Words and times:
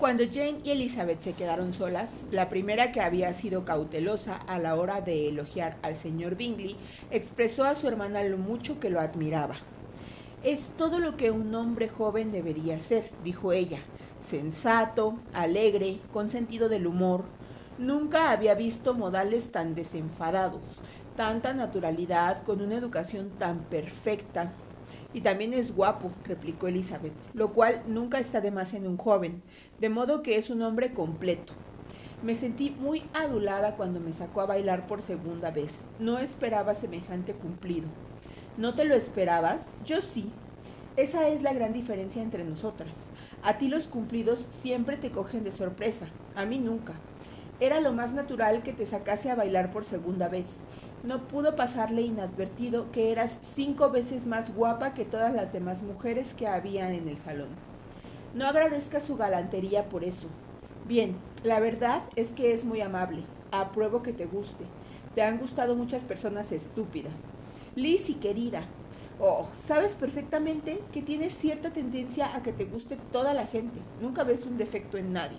Cuando 0.00 0.24
Jane 0.24 0.60
y 0.64 0.70
Elizabeth 0.70 1.20
se 1.20 1.34
quedaron 1.34 1.74
solas, 1.74 2.08
la 2.30 2.48
primera 2.48 2.90
que 2.90 3.02
había 3.02 3.34
sido 3.34 3.66
cautelosa 3.66 4.34
a 4.34 4.58
la 4.58 4.74
hora 4.76 5.02
de 5.02 5.28
elogiar 5.28 5.76
al 5.82 5.94
señor 5.98 6.36
Bingley 6.36 6.74
expresó 7.10 7.64
a 7.64 7.76
su 7.76 7.86
hermana 7.86 8.24
lo 8.24 8.38
mucho 8.38 8.80
que 8.80 8.88
lo 8.88 8.98
admiraba. 8.98 9.56
Es 10.42 10.62
todo 10.78 11.00
lo 11.00 11.18
que 11.18 11.30
un 11.30 11.54
hombre 11.54 11.90
joven 11.90 12.32
debería 12.32 12.80
ser, 12.80 13.10
dijo 13.22 13.52
ella, 13.52 13.80
sensato, 14.26 15.18
alegre, 15.34 15.98
con 16.14 16.30
sentido 16.30 16.70
del 16.70 16.86
humor. 16.86 17.24
Nunca 17.76 18.30
había 18.30 18.54
visto 18.54 18.94
modales 18.94 19.52
tan 19.52 19.74
desenfadados, 19.74 20.62
tanta 21.14 21.52
naturalidad, 21.52 22.42
con 22.44 22.62
una 22.62 22.76
educación 22.76 23.32
tan 23.38 23.58
perfecta, 23.64 24.54
y 25.12 25.22
también 25.22 25.52
es 25.54 25.74
guapo, 25.74 26.10
replicó 26.24 26.68
Elizabeth, 26.68 27.12
lo 27.34 27.52
cual 27.52 27.82
nunca 27.86 28.20
está 28.20 28.40
de 28.40 28.50
más 28.50 28.74
en 28.74 28.86
un 28.86 28.96
joven, 28.96 29.42
de 29.80 29.88
modo 29.88 30.22
que 30.22 30.36
es 30.36 30.50
un 30.50 30.62
hombre 30.62 30.92
completo. 30.92 31.52
Me 32.22 32.34
sentí 32.34 32.70
muy 32.70 33.02
adulada 33.14 33.76
cuando 33.76 33.98
me 33.98 34.12
sacó 34.12 34.42
a 34.42 34.46
bailar 34.46 34.86
por 34.86 35.00
segunda 35.00 35.50
vez. 35.50 35.72
No 35.98 36.18
esperaba 36.18 36.74
semejante 36.74 37.32
cumplido. 37.32 37.88
¿No 38.58 38.74
te 38.74 38.84
lo 38.84 38.94
esperabas? 38.94 39.60
Yo 39.86 40.02
sí. 40.02 40.30
Esa 40.96 41.28
es 41.28 41.40
la 41.40 41.54
gran 41.54 41.72
diferencia 41.72 42.22
entre 42.22 42.44
nosotras. 42.44 42.92
A 43.42 43.56
ti 43.56 43.68
los 43.68 43.86
cumplidos 43.86 44.46
siempre 44.60 44.98
te 44.98 45.10
cogen 45.10 45.44
de 45.44 45.52
sorpresa, 45.52 46.08
a 46.34 46.44
mí 46.44 46.58
nunca. 46.58 46.92
Era 47.58 47.80
lo 47.80 47.92
más 47.92 48.12
natural 48.12 48.62
que 48.62 48.74
te 48.74 48.84
sacase 48.84 49.30
a 49.30 49.34
bailar 49.34 49.70
por 49.70 49.86
segunda 49.86 50.28
vez 50.28 50.46
no 51.02 51.28
pudo 51.28 51.56
pasarle 51.56 52.02
inadvertido 52.02 52.90
que 52.92 53.10
eras 53.10 53.32
cinco 53.54 53.90
veces 53.90 54.26
más 54.26 54.54
guapa 54.54 54.92
que 54.92 55.04
todas 55.04 55.32
las 55.32 55.52
demás 55.52 55.82
mujeres 55.82 56.34
que 56.34 56.46
habían 56.46 56.92
en 56.92 57.08
el 57.08 57.16
salón. 57.16 57.48
No 58.34 58.46
agradezca 58.46 59.00
su 59.00 59.16
galantería 59.16 59.88
por 59.88 60.04
eso. 60.04 60.28
Bien, 60.86 61.16
la 61.42 61.58
verdad 61.58 62.02
es 62.16 62.30
que 62.30 62.52
es 62.52 62.64
muy 62.64 62.80
amable. 62.80 63.22
Apruebo 63.50 64.02
que 64.02 64.12
te 64.12 64.26
guste. 64.26 64.64
Te 65.14 65.22
han 65.22 65.38
gustado 65.38 65.74
muchas 65.74 66.02
personas 66.02 66.52
estúpidas. 66.52 67.14
Lizzie, 67.74 68.18
querida. 68.18 68.62
Oh, 69.18 69.48
sabes 69.66 69.94
perfectamente 69.94 70.80
que 70.92 71.02
tienes 71.02 71.36
cierta 71.36 71.70
tendencia 71.70 72.34
a 72.34 72.42
que 72.42 72.52
te 72.52 72.64
guste 72.66 72.96
toda 73.10 73.34
la 73.34 73.46
gente. 73.46 73.80
Nunca 74.00 74.22
ves 74.22 74.46
un 74.46 74.58
defecto 74.58 74.98
en 74.98 75.12
nadie. 75.12 75.38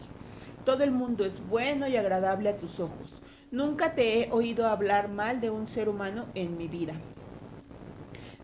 Todo 0.66 0.84
el 0.84 0.92
mundo 0.92 1.24
es 1.24 1.46
bueno 1.48 1.88
y 1.88 1.98
agradable 1.98 2.50
a 2.50 2.58
tus 2.58 2.80
ojos. 2.80 3.14
Nunca 3.52 3.96
te 3.96 4.24
he 4.24 4.32
oído 4.32 4.66
hablar 4.66 5.10
mal 5.10 5.42
de 5.42 5.50
un 5.50 5.68
ser 5.68 5.90
humano 5.90 6.28
en 6.36 6.58
mi 6.58 6.70
vida. 6.70 6.94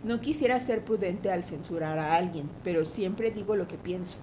No 0.03 0.19
quisiera 0.19 0.59
ser 0.59 0.83
prudente 0.83 1.31
al 1.31 1.45
censurar 1.45 1.97
a 1.97 2.15
alguien, 2.15 2.49
pero 2.61 2.83
siempre 2.83 3.31
digo 3.31 3.55
lo 3.55 3.69
que 3.69 3.77
pienso. 3.77 4.17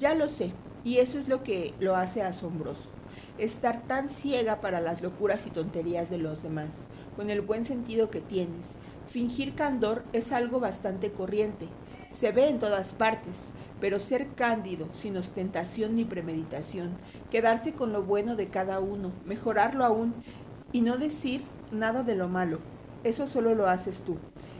Ya 0.00 0.14
lo 0.14 0.28
sé, 0.28 0.50
y 0.82 0.96
eso 0.96 1.16
es 1.16 1.28
lo 1.28 1.44
que 1.44 1.74
lo 1.78 1.94
hace 1.94 2.22
asombroso. 2.22 2.90
Estar 3.38 3.86
tan 3.86 4.08
ciega 4.08 4.60
para 4.60 4.80
las 4.80 5.00
locuras 5.00 5.46
y 5.46 5.50
tonterías 5.50 6.10
de 6.10 6.18
los 6.18 6.42
demás, 6.42 6.70
con 7.14 7.30
el 7.30 7.40
buen 7.40 7.64
sentido 7.64 8.10
que 8.10 8.20
tienes. 8.20 8.66
Fingir 9.10 9.54
candor 9.54 10.02
es 10.12 10.32
algo 10.32 10.58
bastante 10.58 11.12
corriente. 11.12 11.68
Se 12.18 12.32
ve 12.32 12.48
en 12.48 12.58
todas 12.58 12.94
partes, 12.94 13.36
pero 13.80 13.98
ser 13.98 14.28
cándido, 14.34 14.88
sin 14.92 15.16
ostentación 15.16 15.96
ni 15.96 16.04
premeditación, 16.04 16.90
quedarse 17.30 17.72
con 17.72 17.92
lo 17.92 18.02
bueno 18.02 18.36
de 18.36 18.48
cada 18.48 18.80
uno, 18.80 19.12
mejorarlo 19.24 19.84
aún 19.84 20.14
y 20.72 20.82
no 20.82 20.98
decir 20.98 21.42
nada 21.72 22.02
de 22.02 22.14
lo 22.14 22.28
malo, 22.28 22.58
eso 23.02 23.26
solo 23.26 23.54
lo 23.54 23.68
haces 23.68 24.02
tú. 24.04 24.18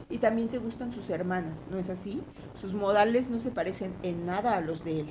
Y 0.08 0.18
también 0.18 0.48
te 0.48 0.58
gustan 0.58 0.92
sus 0.92 1.08
hermanas, 1.10 1.54
¿no 1.70 1.78
es 1.78 1.88
así? 1.88 2.22
Sus 2.60 2.74
modales 2.74 3.28
no 3.30 3.40
se 3.40 3.50
parecen 3.50 3.94
en 4.02 4.26
nada 4.26 4.56
a 4.56 4.60
los 4.60 4.82
de 4.82 5.00
él. 5.00 5.06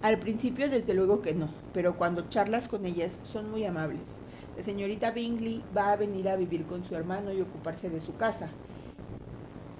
Al 0.00 0.18
principio 0.18 0.70
desde 0.70 0.94
luego 0.94 1.20
que 1.20 1.34
no, 1.34 1.48
pero 1.72 1.96
cuando 1.96 2.28
charlas 2.28 2.68
con 2.68 2.86
ellas 2.86 3.12
son 3.24 3.50
muy 3.50 3.64
amables. 3.64 4.20
La 4.56 4.62
señorita 4.62 5.10
Bingley 5.10 5.62
va 5.76 5.92
a 5.92 5.96
venir 5.96 6.28
a 6.28 6.36
vivir 6.36 6.64
con 6.64 6.84
su 6.84 6.94
hermano 6.94 7.32
y 7.32 7.40
ocuparse 7.40 7.90
de 7.90 8.00
su 8.00 8.16
casa 8.16 8.50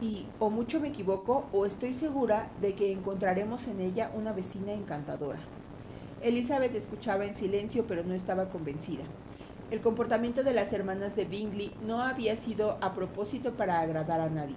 y 0.01 0.27
o 0.39 0.51
mucho 0.51 0.81
me 0.81 0.89
equivoco 0.89 1.47
o 1.53 1.67
estoy 1.67 1.95
segura 1.95 2.51
de 2.61 2.75
que 2.75 2.93
encontraremos 2.93 3.67
en 3.67 3.81
ella 3.81 4.11
una 4.15 4.33
vecina 4.33 4.73
encantadora. 4.73 5.39
Elizabeth 6.23 6.75
escuchaba 6.75 7.25
en 7.25 7.37
silencio 7.37 7.87
pero 7.87 8.03
no 8.03 8.15
estaba 8.15 8.49
convencida. 8.49 9.05
El 9.71 9.81
comportamiento 9.81 10.45
de 10.45 10.53
las 10.53 10.73
hermanas 10.73 11.17
de 11.17 11.25
Bingley 11.25 11.73
no 11.87 12.03
había 12.03 12.37
sido 12.37 12.79
a 12.81 12.93
propósito 12.95 13.53
para 13.53 13.81
agradar 13.81 14.21
a 14.21 14.29
nadie. 14.29 14.55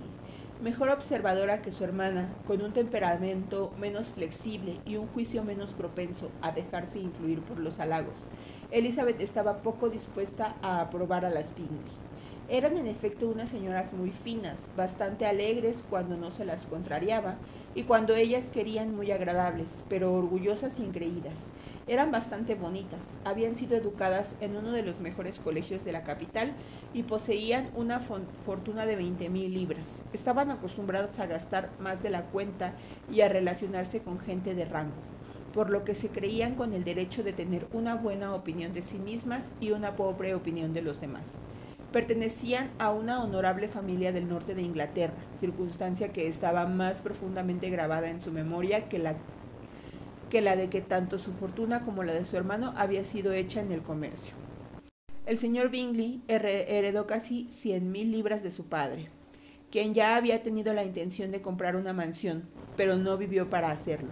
Mejor 0.61 0.89
observadora 0.89 1.61
que 1.61 1.71
su 1.71 1.83
hermana, 1.83 2.29
con 2.45 2.61
un 2.61 2.73
temperamento 2.73 3.71
menos 3.79 4.07
flexible 4.07 4.79
y 4.85 4.97
un 4.97 5.07
juicio 5.07 5.43
menos 5.43 5.73
propenso 5.73 6.31
a 6.41 6.51
dejarse 6.51 6.99
influir 6.99 7.41
por 7.41 7.59
los 7.59 7.79
halagos, 7.79 8.15
Elizabeth 8.71 9.21
estaba 9.21 9.61
poco 9.61 9.89
dispuesta 9.89 10.55
a 10.61 10.81
aprobar 10.81 11.25
a 11.25 11.29
las 11.29 11.55
Bingley. 11.55 12.06
Eran 12.49 12.77
en 12.77 12.87
efecto 12.87 13.27
unas 13.27 13.49
señoras 13.49 13.91
muy 13.91 14.09
finas, 14.09 14.55
bastante 14.77 15.25
alegres 15.25 15.75
cuando 15.89 16.15
no 16.15 16.31
se 16.31 16.45
las 16.45 16.65
contrariaba 16.67 17.35
y 17.75 17.83
cuando 17.83 18.15
ellas 18.15 18.43
querían 18.53 18.95
muy 18.95 19.11
agradables, 19.11 19.67
pero 19.89 20.13
orgullosas 20.13 20.71
y 20.79 20.83
engreídas. 20.83 21.33
Eran 21.87 22.09
bastante 22.09 22.55
bonitas, 22.55 23.01
habían 23.25 23.57
sido 23.57 23.75
educadas 23.75 24.29
en 24.39 24.55
uno 24.55 24.71
de 24.71 24.83
los 24.83 25.01
mejores 25.01 25.39
colegios 25.39 25.83
de 25.83 25.91
la 25.91 26.03
capital 26.03 26.53
y 26.93 27.03
poseían 27.03 27.69
una 27.75 27.99
fortuna 27.99 28.85
de 28.85 28.95
20 28.95 29.27
mil 29.27 29.53
libras. 29.53 29.87
Estaban 30.13 30.49
acostumbradas 30.49 31.19
a 31.19 31.25
gastar 31.25 31.69
más 31.81 32.01
de 32.01 32.11
la 32.11 32.23
cuenta 32.23 32.71
y 33.11 33.21
a 33.21 33.27
relacionarse 33.27 33.99
con 33.99 34.19
gente 34.19 34.55
de 34.55 34.63
rango, 34.63 34.95
por 35.53 35.69
lo 35.69 35.83
que 35.83 35.95
se 35.95 36.07
creían 36.07 36.55
con 36.55 36.71
el 36.71 36.85
derecho 36.85 37.23
de 37.23 37.33
tener 37.33 37.67
una 37.73 37.95
buena 37.95 38.33
opinión 38.33 38.73
de 38.73 38.83
sí 38.83 38.99
mismas 38.99 39.43
y 39.59 39.71
una 39.71 39.97
pobre 39.97 40.33
opinión 40.33 40.73
de 40.73 40.81
los 40.81 41.01
demás. 41.01 41.25
Pertenecían 41.97 42.69
a 42.77 42.91
una 42.91 43.23
honorable 43.23 43.69
familia 43.69 44.11
del 44.11 44.29
norte 44.29 44.53
de 44.53 44.61
Inglaterra, 44.61 45.15
circunstancia 45.39 46.13
que 46.13 46.27
estaba 46.27 46.67
más 46.67 46.97
profundamente 46.97 47.71
grabada 47.71 48.11
en 48.11 48.21
su 48.21 48.31
memoria 48.31 48.87
que 48.87 48.99
la, 48.99 49.15
de 50.29 50.69
que 50.69 50.81
tanto 50.81 51.17
su 51.17 51.33
fortuna 51.33 51.81
como 51.81 52.03
la 52.03 52.13
de 52.13 52.25
su 52.25 52.37
hermano 52.37 52.71
había 52.77 53.03
sido 53.03 53.31
hecha 53.31 53.61
en 53.61 53.71
el 53.71 53.81
comercio. 53.81 54.35
El 55.25 55.39
señor 55.39 55.71
Bingley 55.71 56.21
heredó 56.27 57.07
casi 57.07 57.49
cien 57.49 57.91
mil 57.91 58.11
libras 58.11 58.43
de 58.43 58.51
su 58.51 58.67
padre, 58.67 59.09
quien 59.71 59.95
ya 59.95 60.17
había 60.17 60.43
tenido 60.43 60.75
la 60.75 60.83
intención 60.83 61.31
de 61.31 61.41
comprar 61.41 61.75
una 61.75 61.93
mansión, 61.93 62.43
pero 62.75 62.95
no 62.97 63.17
vivió 63.17 63.49
para 63.49 63.71
hacerlo. 63.71 64.11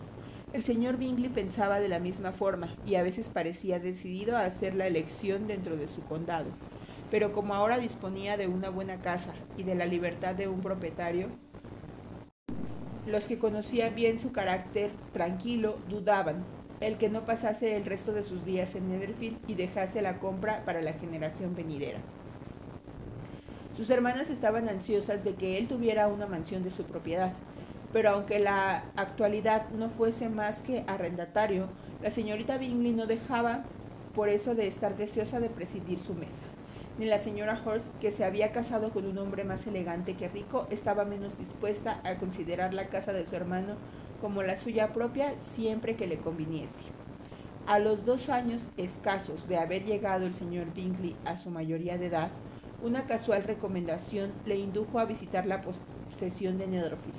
El 0.53 0.63
señor 0.63 0.97
Bingley 0.97 1.29
pensaba 1.29 1.79
de 1.79 1.89
la 1.89 1.99
misma 1.99 2.31
forma 2.31 2.73
y 2.83 2.95
a 2.95 3.03
veces 3.03 3.29
parecía 3.29 3.79
decidido 3.79 4.37
a 4.37 4.45
hacer 4.45 4.73
la 4.73 4.87
elección 4.87 5.45
dentro 5.45 5.77
de 5.77 5.87
su 5.87 6.01
condado 6.01 6.47
pero 7.11 7.31
como 7.31 7.53
ahora 7.53 7.77
disponía 7.77 8.37
de 8.37 8.47
una 8.47 8.69
buena 8.69 9.01
casa 9.01 9.33
y 9.57 9.63
de 9.63 9.75
la 9.75 9.85
libertad 9.85 10.35
de 10.35 10.47
un 10.47 10.61
propietario, 10.61 11.29
los 13.05 13.25
que 13.25 13.37
conocían 13.37 13.93
bien 13.93 14.19
su 14.19 14.31
carácter 14.31 14.91
tranquilo 15.13 15.77
dudaban 15.87 16.43
el 16.81 16.97
que 16.97 17.09
no 17.09 17.25
pasase 17.25 17.77
el 17.77 17.85
resto 17.85 18.11
de 18.11 18.23
sus 18.23 18.43
días 18.43 18.75
en 18.75 18.89
Netherfield 18.89 19.37
y 19.47 19.53
dejase 19.53 20.01
la 20.01 20.19
compra 20.19 20.63
para 20.65 20.81
la 20.81 20.93
generación 20.93 21.55
venidera. 21.55 21.99
Sus 23.77 23.89
hermanas 23.89 24.29
estaban 24.29 24.67
ansiosas 24.67 25.23
de 25.23 25.35
que 25.35 25.57
él 25.57 25.67
tuviera 25.67 26.07
una 26.07 26.25
mansión 26.25 26.63
de 26.63 26.71
su 26.71 26.83
propiedad, 26.83 27.33
pero 27.93 28.09
aunque 28.09 28.39
la 28.39 28.85
actualidad 28.95 29.69
no 29.69 29.89
fuese 29.89 30.27
más 30.27 30.59
que 30.59 30.83
arrendatario, 30.87 31.67
la 32.01 32.09
señorita 32.09 32.57
Bingley 32.57 32.91
no 32.91 33.05
dejaba 33.05 33.63
por 34.13 34.29
eso 34.29 34.55
de 34.55 34.67
estar 34.67 34.97
deseosa 34.97 35.39
de 35.39 35.49
presidir 35.49 35.99
su 35.99 36.13
mesa 36.13 36.54
ni 36.97 37.05
la 37.05 37.19
señora 37.19 37.61
Horst, 37.65 37.85
que 37.99 38.11
se 38.11 38.23
había 38.23 38.51
casado 38.51 38.91
con 38.91 39.05
un 39.05 39.17
hombre 39.17 39.43
más 39.43 39.67
elegante 39.67 40.15
que 40.15 40.29
rico, 40.29 40.67
estaba 40.69 41.03
menos 41.03 41.37
dispuesta 41.37 41.99
a 42.03 42.15
considerar 42.15 42.73
la 42.73 42.87
casa 42.87 43.11
de 43.11 43.25
su 43.25 43.35
hermano 43.35 43.75
como 44.21 44.43
la 44.43 44.55
suya 44.55 44.93
propia 44.93 45.33
siempre 45.55 45.95
que 45.95 46.07
le 46.07 46.17
conviniese. 46.17 46.79
A 47.67 47.79
los 47.79 48.05
dos 48.05 48.29
años 48.29 48.61
escasos 48.77 49.47
de 49.47 49.57
haber 49.57 49.83
llegado 49.83 50.25
el 50.25 50.35
señor 50.35 50.73
Bingley 50.73 51.15
a 51.25 51.37
su 51.37 51.49
mayoría 51.49 51.97
de 51.97 52.07
edad, 52.07 52.29
una 52.81 53.07
casual 53.07 53.43
recomendación 53.43 54.31
le 54.45 54.55
indujo 54.55 54.99
a 54.99 55.05
visitar 55.05 55.45
la 55.45 55.61
posesión 55.61 56.57
de 56.57 56.67
Netherfield. 56.67 57.17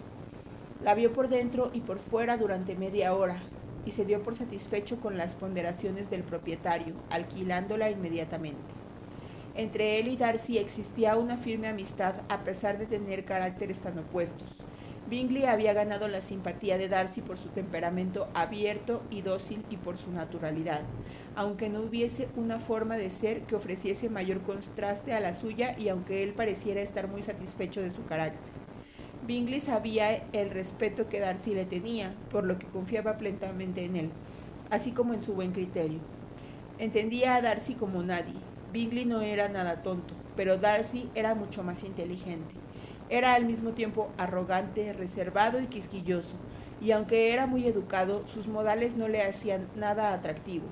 La 0.85 0.95
vio 0.95 1.13
por 1.13 1.29
dentro 1.29 1.71
y 1.75 1.81
por 1.81 1.99
fuera 1.99 2.37
durante 2.37 2.77
media 2.77 3.15
hora 3.15 3.37
y 3.85 3.91
se 3.91 4.05
dio 4.05 4.23
por 4.23 4.37
satisfecho 4.37 5.01
con 5.01 5.19
las 5.19 5.35
ponderaciones 5.35 6.11
del 6.11 6.23
propietario, 6.23 6.95
alquilándola 7.11 7.91
inmediatamente. 7.91 8.76
Entre 9.57 9.99
él 9.99 10.09
y 10.09 10.19
Darcy 10.19 10.59
existía 10.59 11.17
una 11.17 11.39
firme 11.39 11.69
amistad 11.69 12.17
a 12.29 12.45
pesar 12.45 12.77
de 12.77 12.85
tener 12.85 13.25
caracteres 13.25 13.79
tan 13.79 13.99
opuestos. 13.99 14.55
Bingley 15.09 15.47
había 15.47 15.73
ganado 15.73 16.09
la 16.09 16.21
simpatía 16.21 16.77
de 16.77 16.89
Darcy 16.89 17.23
por 17.23 17.39
su 17.39 17.49
temperamento 17.49 18.29
abierto 18.35 19.03
y 19.09 19.23
dócil 19.23 19.65
y 19.71 19.79
por 19.79 19.97
su 19.97 20.11
naturalidad, 20.11 20.83
aunque 21.37 21.71
no 21.71 21.81
hubiese 21.81 22.29
una 22.37 22.59
forma 22.59 22.99
de 22.99 23.11
ser 23.11 23.43
que 23.43 23.55
ofreciese 23.55 24.11
mayor 24.11 24.43
contraste 24.43 25.15
a 25.15 25.21
la 25.21 25.33
suya 25.33 25.75
y 25.79 25.89
aunque 25.89 26.23
él 26.23 26.35
pareciera 26.35 26.83
estar 26.83 27.09
muy 27.09 27.23
satisfecho 27.23 27.81
de 27.81 27.93
su 27.93 28.05
carácter. 28.05 28.53
Bingley 29.27 29.61
sabía 29.61 30.25
el 30.35 30.51
respeto 30.51 31.09
que 31.09 31.21
Darcy 31.21 31.55
le 31.55 31.65
tenía, 31.65 32.15
por 32.31 32.45
lo 32.45 32.59
que 32.59 32.67
confiaba 32.67 33.17
plenamente 33.17 33.87
en 33.87 33.97
él, 33.97 34.11
así 34.69 34.91
como 34.91 35.15
en 35.15 35.23
su 35.23 35.33
buen 35.33 35.53
criterio. 35.53 36.01
Entendía 36.79 37.37
a 37.37 37.41
Darcy 37.41 37.75
como 37.75 38.03
nadie. 38.03 38.35
Bingley 38.73 39.05
no 39.05 39.23
era 39.23 39.49
nada 39.49 39.83
tonto, 39.83 40.15
pero 40.37 40.59
Darcy 40.59 41.09
era 41.15 41.35
mucho 41.35 41.63
más 41.63 41.83
inteligente. 41.85 42.55
Era 43.09 43.35
al 43.35 43.45
mismo 43.45 43.71
tiempo 43.71 44.09
arrogante, 44.19 44.93
reservado 44.93 45.61
y 45.61 45.67
quisquilloso, 45.67 46.37
y 46.81 46.91
aunque 46.91 47.33
era 47.33 47.47
muy 47.47 47.67
educado, 47.67 48.27
sus 48.27 48.49
modales 48.49 48.97
no 48.97 49.09
le 49.09 49.23
hacían 49.23 49.69
nada 49.77 50.13
atractivo. 50.13 50.67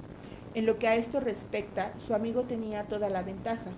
En 0.54 0.66
lo 0.66 0.78
que 0.78 0.88
a 0.88 0.96
esto 0.96 1.20
respecta, 1.20 1.92
su 2.06 2.14
amigo 2.14 2.42
tenía 2.42 2.84
toda 2.84 3.08
la 3.08 3.22
ventaja. 3.22 3.70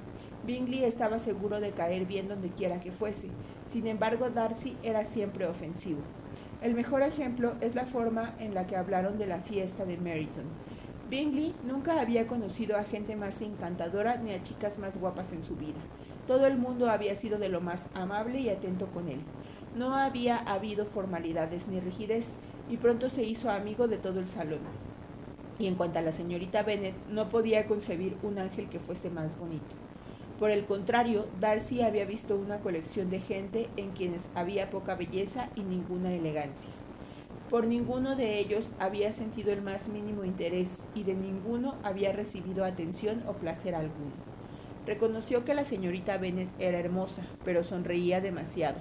Bingley 0.44 0.84
estaba 0.84 1.18
seguro 1.18 1.60
de 1.60 1.70
caer 1.70 2.06
bien 2.06 2.28
donde 2.28 2.50
quiera 2.50 2.80
que 2.80 2.92
fuese, 2.92 3.28
sin 3.72 3.86
embargo, 3.86 4.30
Darcy 4.30 4.76
era 4.82 5.04
siempre 5.04 5.46
ofensivo. 5.46 6.00
El 6.62 6.74
mejor 6.74 7.02
ejemplo 7.02 7.52
es 7.60 7.74
la 7.74 7.84
forma 7.84 8.34
en 8.38 8.54
la 8.54 8.66
que 8.66 8.76
hablaron 8.76 9.18
de 9.18 9.26
la 9.26 9.40
fiesta 9.40 9.84
de 9.84 9.98
Meryton. 9.98 10.44
Bingley 11.08 11.54
nunca 11.64 12.00
había 12.00 12.26
conocido 12.26 12.76
a 12.76 12.82
gente 12.82 13.14
más 13.14 13.40
encantadora 13.40 14.16
ni 14.16 14.32
a 14.32 14.42
chicas 14.42 14.76
más 14.78 14.98
guapas 14.98 15.32
en 15.32 15.44
su 15.44 15.54
vida. 15.54 15.78
Todo 16.26 16.46
el 16.46 16.58
mundo 16.58 16.90
había 16.90 17.14
sido 17.14 17.38
de 17.38 17.48
lo 17.48 17.60
más 17.60 17.86
amable 17.94 18.40
y 18.40 18.48
atento 18.48 18.86
con 18.86 19.08
él. 19.08 19.20
No 19.76 19.94
había 19.94 20.38
habido 20.38 20.84
formalidades 20.86 21.68
ni 21.68 21.78
rigidez 21.78 22.26
y 22.68 22.78
pronto 22.78 23.08
se 23.08 23.22
hizo 23.22 23.50
amigo 23.50 23.86
de 23.86 23.98
todo 23.98 24.18
el 24.18 24.28
salón. 24.28 24.58
Y 25.60 25.68
en 25.68 25.76
cuanto 25.76 26.00
a 26.00 26.02
la 26.02 26.10
señorita 26.10 26.64
Bennet, 26.64 26.96
no 27.08 27.28
podía 27.28 27.66
concebir 27.66 28.16
un 28.24 28.40
ángel 28.40 28.68
que 28.68 28.80
fuese 28.80 29.08
más 29.08 29.38
bonito. 29.38 29.76
Por 30.40 30.50
el 30.50 30.66
contrario, 30.66 31.26
Darcy 31.38 31.82
había 31.82 32.04
visto 32.04 32.34
una 32.34 32.58
colección 32.58 33.10
de 33.10 33.20
gente 33.20 33.68
en 33.76 33.92
quienes 33.92 34.22
había 34.34 34.70
poca 34.70 34.96
belleza 34.96 35.50
y 35.54 35.62
ninguna 35.62 36.12
elegancia. 36.12 36.70
Por 37.50 37.64
ninguno 37.64 38.16
de 38.16 38.40
ellos 38.40 38.64
había 38.80 39.12
sentido 39.12 39.52
el 39.52 39.62
más 39.62 39.88
mínimo 39.88 40.24
interés 40.24 40.80
y 40.96 41.04
de 41.04 41.14
ninguno 41.14 41.76
había 41.84 42.10
recibido 42.10 42.64
atención 42.64 43.22
o 43.28 43.34
placer 43.34 43.76
alguno. 43.76 44.10
Reconoció 44.84 45.44
que 45.44 45.54
la 45.54 45.64
señorita 45.64 46.18
Bennet 46.18 46.48
era 46.58 46.80
hermosa, 46.80 47.22
pero 47.44 47.62
sonreía 47.62 48.20
demasiado. 48.20 48.78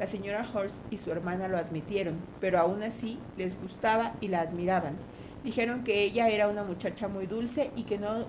La 0.00 0.08
señora 0.08 0.48
Horst 0.52 0.74
y 0.90 0.98
su 0.98 1.12
hermana 1.12 1.46
lo 1.46 1.58
admitieron, 1.58 2.16
pero 2.40 2.58
aún 2.58 2.82
así 2.82 3.18
les 3.36 3.60
gustaba 3.60 4.14
y 4.20 4.26
la 4.26 4.40
admiraban. 4.40 4.96
Dijeron 5.44 5.84
que 5.84 6.02
ella 6.02 6.28
era 6.28 6.48
una 6.48 6.64
muchacha 6.64 7.06
muy 7.06 7.26
dulce 7.26 7.70
y 7.76 7.84
que 7.84 7.98
no 7.98 8.26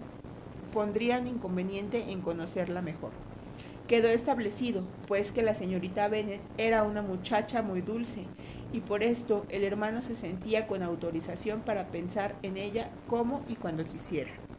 pondrían 0.72 1.26
inconveniente 1.26 2.12
en 2.12 2.22
conocerla 2.22 2.84
mejor. 2.84 3.12
Quedó 3.88 4.08
establecido, 4.08 4.84
pues 5.08 5.32
que 5.32 5.44
la 5.44 5.56
señorita 5.56 6.08
Bennet 6.08 6.42
era 6.58 6.84
una 6.84 7.02
muchacha 7.02 7.62
muy 7.62 7.82
dulce, 7.82 8.26
y 8.74 8.82
por 8.82 9.04
esto 9.04 9.46
el 9.50 9.64
hermano 9.64 10.02
se 10.02 10.16
sentía 10.16 10.68
con 10.68 10.84
autorización 10.84 11.62
para 11.62 11.88
pensar 11.88 12.36
en 12.42 12.58
ella 12.58 12.90
como 13.08 13.46
y 13.48 13.56
cuando 13.56 13.86
quisiera. 13.86 14.32